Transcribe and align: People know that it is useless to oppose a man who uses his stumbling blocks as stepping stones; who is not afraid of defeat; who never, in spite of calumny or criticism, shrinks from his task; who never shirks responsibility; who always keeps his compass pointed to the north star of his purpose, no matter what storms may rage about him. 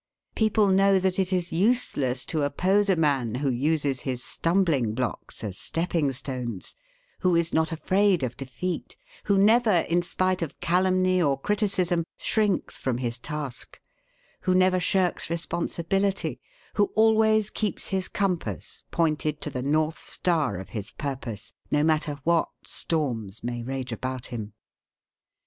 People 0.33 0.69
know 0.69 0.97
that 0.97 1.19
it 1.19 1.31
is 1.31 1.51
useless 1.51 2.25
to 2.25 2.41
oppose 2.41 2.89
a 2.89 2.95
man 2.95 3.35
who 3.35 3.51
uses 3.51 3.99
his 3.99 4.23
stumbling 4.23 4.95
blocks 4.95 5.43
as 5.43 5.59
stepping 5.59 6.11
stones; 6.11 6.75
who 7.19 7.35
is 7.35 7.53
not 7.53 7.71
afraid 7.71 8.23
of 8.23 8.35
defeat; 8.35 8.97
who 9.25 9.37
never, 9.37 9.81
in 9.81 10.01
spite 10.01 10.41
of 10.41 10.59
calumny 10.59 11.21
or 11.21 11.39
criticism, 11.39 12.03
shrinks 12.17 12.79
from 12.79 12.97
his 12.97 13.19
task; 13.19 13.79
who 14.41 14.55
never 14.55 14.79
shirks 14.79 15.29
responsibility; 15.29 16.39
who 16.73 16.85
always 16.95 17.51
keeps 17.51 17.89
his 17.89 18.07
compass 18.07 18.83
pointed 18.89 19.39
to 19.39 19.51
the 19.51 19.61
north 19.61 19.99
star 20.01 20.57
of 20.57 20.69
his 20.69 20.89
purpose, 20.89 21.53
no 21.69 21.83
matter 21.83 22.19
what 22.23 22.49
storms 22.65 23.43
may 23.43 23.61
rage 23.61 23.91
about 23.91 24.25
him. 24.25 24.53